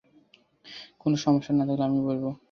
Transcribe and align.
কোনো 1.01 1.15
সমস্যা 1.17 1.51
না 1.53 1.63
থাকলে 1.69 1.83
আমি 1.87 1.99
বসবো। 2.07 2.31